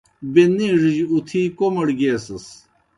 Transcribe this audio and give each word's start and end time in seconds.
بیْہ 0.33 0.45
نِیڙِجیْ 0.55 1.05
اُتِھی 1.13 1.41
کوْمَڑ 1.57 1.87
گیسَس۔ 1.99 2.45